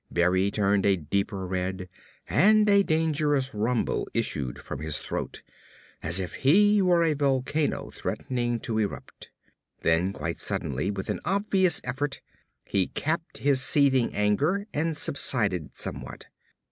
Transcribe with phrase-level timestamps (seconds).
[0.09, 1.87] Berry turned a deeper red
[2.27, 5.43] and a dangerous rumble issued from his throat,
[6.01, 9.29] as if he were a volcano threatening to erupt.
[9.83, 12.19] Then quite suddenly, with an obvious effort,
[12.65, 16.25] he capped his seething anger and subsided somewhat.